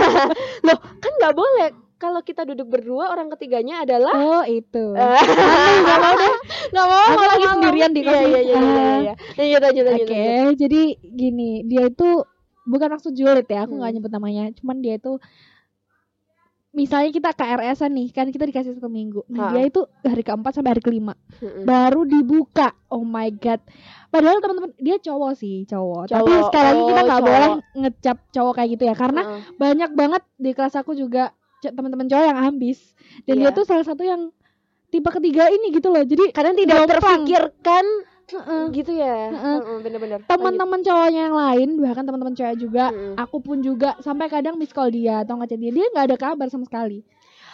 [0.68, 1.68] Loh, kan nggak boleh.
[1.96, 4.96] Kalau kita duduk berdua, orang ketiganya adalah Oh itu.
[5.85, 6.35] Nggak mau deh.
[6.70, 7.55] nggak mau Aku malah lagi malam.
[7.55, 8.16] sendirian di Iya, kos.
[8.16, 9.14] iya, iya, iya, iya, iya.
[9.37, 10.25] Lanjut, lanjut, Oke,
[10.57, 12.09] jadi gini, dia itu
[12.62, 13.96] bukan maksud julid ya, aku nggak Hmm.
[13.96, 14.44] nyebut namanya.
[14.55, 15.20] Cuman dia itu
[16.70, 19.26] misalnya kita KRS-an nih, kan kita dikasih satu minggu.
[19.28, 19.52] Nah, Ha.
[19.52, 21.64] dia itu hari keempat sampai hari kelima Mm-mm.
[21.64, 22.70] baru dibuka.
[22.87, 23.59] Oh my god.
[24.09, 26.09] Padahal teman-teman dia cowok sih, cowok.
[26.09, 27.26] Tapi Cowok, sekali lagi kita oh, nggak cowok.
[27.28, 29.40] boleh ngecap cowok kayak gitu ya, karena Heeh.
[29.56, 32.78] banyak banget di kelas aku juga teman-teman cowok yang ambis.
[33.22, 33.56] Dan dia Iya.
[33.56, 34.30] tuh salah satu yang
[34.88, 36.02] tipe ketiga ini gitu loh.
[36.02, 36.90] Jadi kadang tidak gampang.
[37.22, 37.85] terpikirkan
[38.31, 38.62] Heeh.
[38.73, 39.31] gitu ya.
[39.83, 40.19] Bener-bener.
[40.27, 43.14] teman-teman cowoknya yang lain bahkan teman-teman cewek juga Mm-mm.
[43.19, 46.47] aku pun juga sampai kadang miss call dia atau ngechat dia dia nggak ada kabar
[46.47, 47.03] sama sekali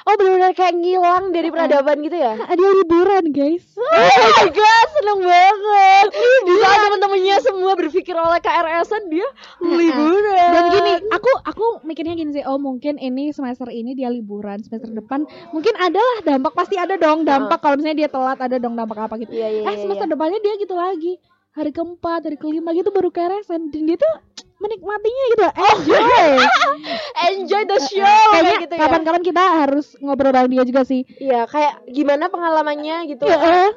[0.06, 2.38] Oh benar-benar kayak ngilang dari peradaban gitu ya?
[2.38, 3.66] Ah, dia liburan guys.
[3.74, 6.06] Oh my god, seneng banget.
[6.46, 9.26] Di saat teman-temannya semua berpikir oleh KRS-an dia
[9.66, 10.50] liburan.
[10.54, 12.46] dan gini aku aku mikirnya gini sih.
[12.46, 14.62] Oh mungkin ini semester ini dia liburan.
[14.62, 16.54] Semester depan mungkin adalah dampak.
[16.54, 17.58] Pasti ada dong dampak.
[17.58, 19.34] Kalau misalnya dia telat ada dong dampak apa gitu.
[19.34, 19.82] Iya iya eh iya.
[19.82, 21.18] semester depannya dia gitu lagi.
[21.58, 26.34] Hari keempat hari kelima gitu baru keresan dan dia tuh menikmatinya gitu enjoy
[27.26, 28.80] Enjoy the show kayak gitu ya.
[28.82, 33.24] kapan-kapan kita harus ngobrol sama dia juga sih Iya, kayak gimana pengalamannya gitu.
[33.24, 33.70] Ya, eh.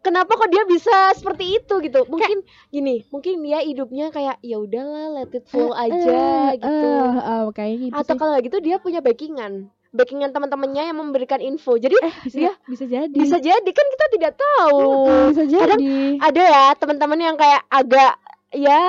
[0.00, 2.04] Kenapa kok dia bisa seperti itu gitu?
[2.04, 6.68] Mungkin gini, mungkin dia hidupnya kayak ya udahlah let it flow aja Eh, gitu.
[6.68, 8.20] eh, eh, kayak gitu Atau sih.
[8.20, 9.72] kalau gitu dia punya backingan.
[9.90, 11.78] Backingan teman-temannya yang memberikan info.
[11.78, 14.82] Jadi eh bisa dia bisa jadi bisa jadi kan kita tidak tahu.
[15.06, 15.80] Eh, bisa jadi Kadang
[16.20, 18.12] ada ya teman-teman yang kayak agak
[18.54, 18.82] ya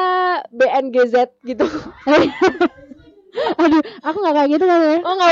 [0.50, 1.66] BNGZ gitu.
[3.36, 5.32] aduh aku nggak kayak gitu kan ya Oh nggak.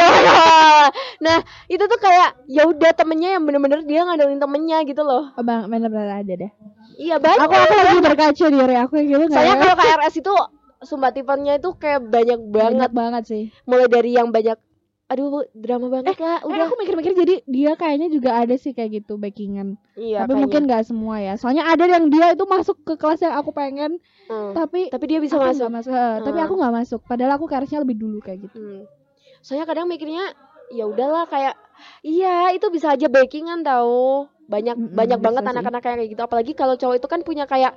[1.24, 5.32] Nah itu tuh kayak ya udah temennya yang bener-bener dia ngandelin temennya gitu loh.
[5.32, 6.52] oh, bang bener-bener ada deh
[6.94, 7.40] Iya banyak.
[7.42, 9.62] aku aku lagi berkaca di area aku yang gitu Soalnya ya?
[9.64, 10.34] kalau KRS itu
[10.84, 12.70] sumber tipenya itu kayak banyak banget.
[12.76, 14.60] banyak banget sih Mulai dari yang banyak,
[15.14, 16.42] aduh drama banget lah.
[16.42, 16.66] udah Udah.
[16.66, 20.26] aku mikir-mikir jadi dia kayaknya juga ada sih kayak gitu backingan Iya.
[20.26, 23.52] tapi mungkin nggak semua ya soalnya ada yang dia itu masuk ke kelas yang aku
[23.52, 24.56] pengen Hmm.
[24.56, 25.70] tapi Tapi dia bisa masuk.
[25.70, 26.46] masuk Eh, tapi Hmm.
[26.48, 28.84] aku nggak masuk padahal aku karisnya lebih dulu kayak gitu Hmm.
[29.40, 30.34] Soalnya kadang mikirnya
[30.70, 31.54] ya udahlah kayak
[32.02, 34.26] iya itu bisa aja backingan tahu.
[34.44, 36.22] Banyak Mm-mm, banyak banget anak-anak kayak gitu.
[36.22, 37.76] Apalagi kalau cowok itu kan punya kayak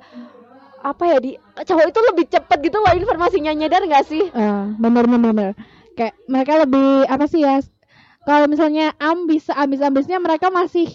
[0.77, 4.23] apa ya di cowok itu lebih cepet gitu loh informasinya nyadar nggak sih?
[4.29, 5.51] Eh, bener bener bener
[5.97, 7.57] kayak mereka lebih apa sih ya
[8.21, 10.87] kalau misalnya ambis ambis ambisnya mereka masih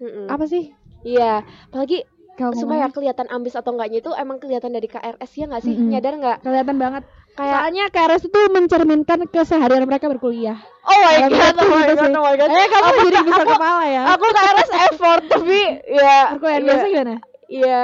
[0.00, 0.26] Mm-mm.
[0.26, 1.38] apa sih Iya,
[1.70, 2.02] apalagi
[2.34, 5.70] kalau supaya kelihatan ambis atau enggaknya itu emang kelihatan dari KRS ya nggak sih?
[5.72, 5.88] Mm-mm.
[5.88, 6.38] Nyadar nggak?
[6.42, 11.62] kelihatan banget Kayak soalnya KRS itu mencerminkan keseharian mereka berkuliah oh my Kalau god, menurutku
[11.62, 12.48] oh my gitu god, oh my god.
[12.50, 16.66] eh kamu Aku- jadi bisa aku, kepala ya aku KRS effort tapi ya perkuliahan iya,
[16.66, 17.14] biasa gimana
[17.46, 17.80] Iya,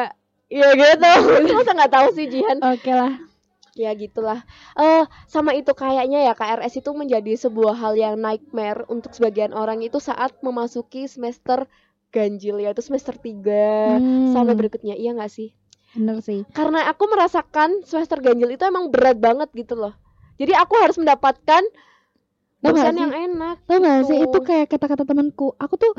[0.49, 1.11] iya gitu.
[1.55, 2.59] Masa nggak tahu sih Jihan?
[2.59, 3.13] oke lah
[3.73, 4.45] Ya gitulah.
[4.77, 9.81] Eh sama itu kayaknya ya KRS itu menjadi sebuah hal yang nightmare untuk sebagian orang
[9.81, 11.65] itu saat memasuki semester
[12.13, 14.93] ganjil yaitu semester 3 Hmm, sampai berikutnya.
[14.95, 15.51] Iya nggak sih?
[15.93, 19.93] bener sih Karena aku merasakan semester ganjil itu emang berat banget gitu loh.
[20.37, 21.61] Jadi aku harus mendapatkan
[22.61, 23.57] dosen yang enak.
[23.67, 24.27] tau gak sih Gitu.
[24.29, 25.93] itu kayak kata-kata temanku aku tuh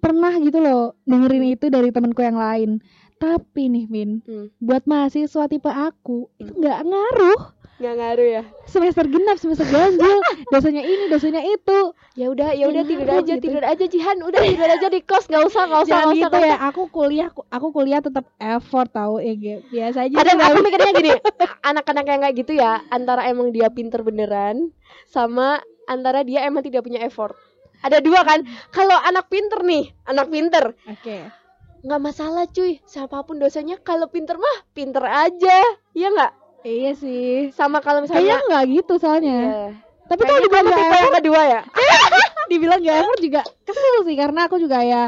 [0.00, 2.80] pernah gitu loh dengerin itu dari temanku yang lain
[3.20, 4.48] tapi nih Min Hmm.
[4.58, 7.40] buat mahasiswa tipe aku itu nggak ngaruh
[7.76, 8.42] Nggak ngaruh ya.
[8.64, 13.48] semester genap semester ganjil dosanya ini dosanya itu Ya udah, ya udah tidur aja, gitu.
[13.48, 14.20] tidur aja Jihan.
[14.20, 16.28] Udah tidur aja di kos, nggak usah, nggak usah, jangan nggak usah.
[16.28, 19.32] gitu ya aku kuliah aku kuliah tetap effort tahu ya
[19.64, 21.12] biasa aja kadang sih, aku mikirnya gini
[21.62, 25.56] anak-anak yang kayak gitu ya antara emang dia pinter beneran sama
[25.86, 27.32] antara dia emang tidak punya effort
[27.80, 31.16] ada dua kan kalau anak pinter nih anak pinter oke
[31.80, 35.58] nggak masalah cuy siapa pun dosennya kalau pinter mah pinter aja
[35.92, 39.66] iya nggak iya sih sama kalau kayaknya misalnya nggak gitu soalnya Iya.
[40.06, 41.60] tapi kalau Kayaknya dibilang nggak tipe yang kedua ya
[42.50, 45.02] dibilang nggak effort juga kesel sih karena aku juga ya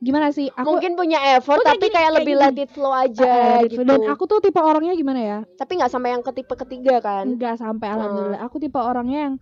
[0.00, 0.48] gimana sih?
[0.48, 3.84] Aku mungkin punya effort kayak tapi gini, kayak kayak lebih let it flow aja gitu
[3.84, 5.38] dan aku tuh tipe orangnya gimana ya?
[5.60, 8.40] tapi nggak sampai yang ke tipe ketiga kan Enggak sampai alhamdulillah.
[8.40, 9.34] Aku tipe orangnya yang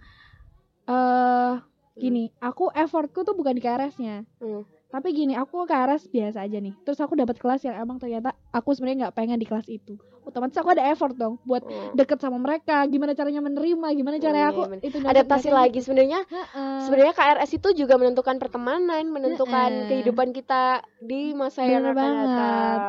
[0.91, 1.53] eh
[1.95, 4.27] gini, aku effortku tuh bukan di KRS-nya.
[4.43, 4.67] Hmm.
[4.89, 6.73] Tapi gini, aku KRS biasa aja nih.
[6.81, 10.01] Terus aku dapat kelas yang emang ternyata aku sebenarnya nggak pengen di kelas itu.
[10.25, 11.93] Otomatis aku ada effort dong buat Hmm.
[11.93, 12.85] deket sama mereka.
[12.85, 14.81] Gimana caranya menerima, gimana caranya iya, aku bener.
[14.85, 16.81] itu adaptasi lagi sebenarnya Heeh.
[16.85, 22.29] sebenarnya KRS itu juga menentukan pertemanan menentukan kehidupan kita di masa yang akan banget.
[22.29, 22.81] datang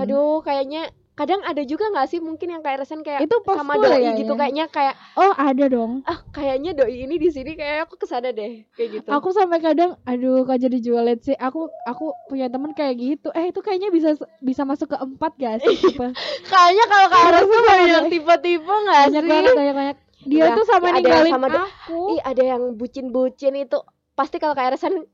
[0.00, 0.88] aduh kayaknya
[1.22, 4.38] kadang ada juga nggak sih mungkin yang KRS-an kayak Itu sama doi ya, gitu ya?
[4.42, 6.02] kayaknya kayak Oh, ada dong.
[6.02, 9.62] ah kayaknya doi ini di sini kayak aku ke sana deh kayak gitu Aku sampai
[9.62, 11.38] kadang aduh kok jadi jualet sih.
[11.38, 13.30] Aku aku punya temen kayak gitu.
[13.32, 15.76] Eh, itu kayaknya bisa bisa masuk ke empat gak sih?
[15.78, 16.10] Tipe?
[16.50, 18.02] kayaknya kalau KRS tuh banyak banyak.
[18.10, 19.96] tipe-tipe nggak banyak sih banget banyak banyak.
[20.22, 22.00] Dia Udah, tuh sama yang ninggalin sama aku.
[22.14, 23.78] Ih ada yang bucin-bucin itu
[24.12, 25.06] pasti kalau KRS-an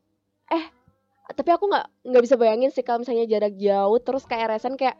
[0.48, 0.64] eh
[1.28, 4.96] tapi aku nggak nggak bisa bayangin sih kalau misalnya jarak jauh terus KRS-an kayak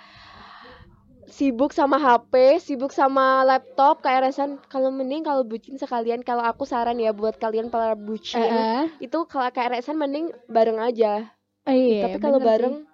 [1.29, 6.97] sibuk sama HP, sibuk sama laptop, KRS-an kalau mending kalau bucin sekalian kalau aku saran
[6.97, 8.85] ya buat kalian para bucin Eh, eh.
[8.99, 11.29] itu kalau KRS-an mending bareng aja.
[11.69, 12.89] Eh, iya, tapi kalau bareng sih.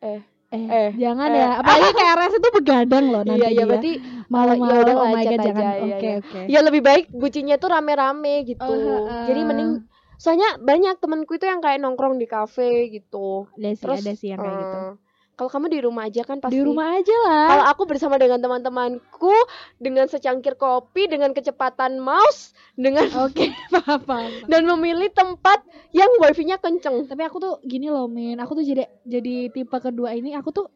[0.00, 1.36] eh eh, eh, jangan eh.
[1.36, 1.48] ya.
[1.60, 3.68] Apalagi KRS itu begadang loh nanti iya iya dia.
[3.68, 3.92] berarti
[4.28, 5.64] malam-malam ya udah oh my god aja, jangan.
[5.64, 6.16] iya, Oke, iya.
[6.22, 6.40] oke.
[6.46, 8.62] ya lebih baik bucinnya tuh rame-rame gitu.
[8.64, 9.24] Oh, heeh.
[9.26, 9.70] Jadi mending
[10.16, 13.48] soalnya banyak temanku itu yang kayak nongkrong di kafe gitu.
[13.56, 14.78] Ada sih, Terus ada sih yang kayak gitu.
[15.40, 16.52] Kalau kamu di rumah aja kan pasti.
[16.52, 17.48] Di rumah aja lah.
[17.48, 19.32] Kalau aku bersama dengan teman-temanku
[19.80, 24.28] dengan secangkir kopi dengan kecepatan mouse dengan Oke, paham, paham.
[24.44, 27.08] dan memilih tempat yang wifi-nya kenceng.
[27.08, 28.36] Tapi aku tuh gini loh, Min.
[28.36, 30.68] Aku tuh jadi jadi tipe kedua ini aku tuh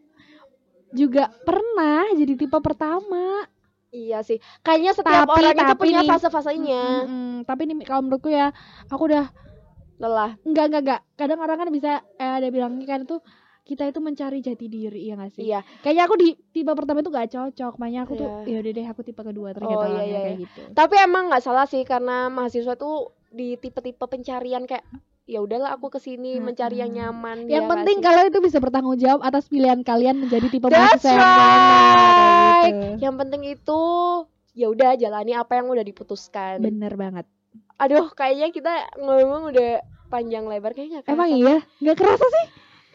[0.91, 3.45] juga pernah jadi tipe pertama.
[3.91, 4.41] Iya sih.
[4.61, 6.85] Kayaknya setiap Tapi- orang itu tapi punya nih- fase-fasenya.
[7.05, 7.33] Mm-mm.
[7.45, 8.49] Tapi nih kalau menurutku ya,
[8.89, 9.29] aku udah
[9.95, 10.35] Lelah.
[10.43, 11.01] enggak enggak enggak.
[11.15, 13.21] Kadang orang kan bisa eh, ada bilangnya kan tuh
[13.65, 15.49] kita itu mencari jati diri ya gak sih?
[15.49, 15.65] Iya.
[15.81, 17.73] Kayaknya aku di tipe pertama itu gak cocok.
[17.81, 18.53] Makanya aku tuh Iya.
[18.53, 20.61] ya udah deh aku tipe kedua ternyata Oh, iya, iya, kayak gitu.
[20.77, 24.85] Tapi emang nggak salah sih karena mahasiswa tuh di tipe-tipe pencarian kayak
[25.25, 26.53] ya udahlah aku ke sini Mm-mm.
[26.53, 27.49] mencari yang nyaman.
[27.49, 28.05] Yang ya penting sih?
[28.05, 32.65] kalian itu bisa bertanggung jawab atas pilihan kalian menjadi tipe That's mahasiswa yang mana right.
[32.69, 32.89] gitu.
[33.01, 33.81] Yang penting itu
[34.53, 36.61] ya udah jalani apa yang udah diputuskan.
[36.61, 37.25] Bener banget.
[37.81, 39.81] Aduh, kayaknya kita ngomong udah
[40.13, 41.65] panjang lebar kayaknya Emang iya?
[41.81, 42.47] Nggak kerasa sih?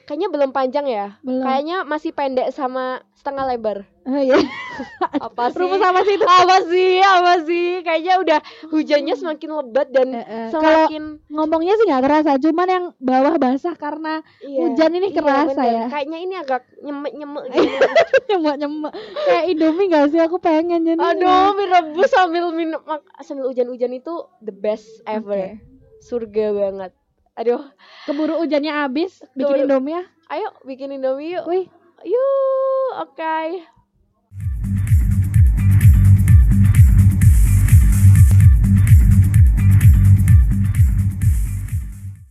[0.10, 1.22] Kayaknya belum panjang ya.
[1.22, 1.46] Belum.
[1.46, 3.86] Kayaknya masih pendek sama setengah lebar.
[4.10, 4.42] Oh, iya.
[5.22, 5.62] Apa sih?
[5.62, 6.26] Rumus apa sih itu?
[6.26, 6.98] Apa sih?
[6.98, 7.86] Apa sih?
[7.86, 8.40] Kayaknya udah
[8.74, 13.78] hujannya semakin lebat dan Eh, eh, semakin ngomongnya sih nggak kerasa, cuman yang bawah basah
[13.78, 14.66] karena iya.
[14.66, 15.78] hujan ini Iya, kerasa bener.
[15.78, 15.86] ya.
[15.94, 17.86] Kayaknya ini agak nyemek-nyemek gitu.
[18.34, 18.94] nyemek nyemek
[19.30, 20.22] kayak Indomie gak sih?
[20.26, 20.98] Aku pengen jadi.
[20.98, 22.82] Aduh, mie rebus sambil minum
[23.22, 25.54] sambil hujan-hujan itu the best ever.
[25.54, 25.62] Oke.
[26.02, 26.92] Surga banget.
[27.40, 27.64] Aduh,
[28.04, 30.04] Keburu hujannya habis, bikin Keburu- Indomie ya.
[30.28, 31.48] ayo bikin Indomie yuk.
[31.48, 31.66] Wih,
[32.04, 33.64] Yuk, oke.